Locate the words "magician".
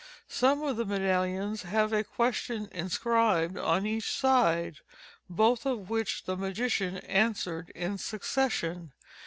6.35-6.97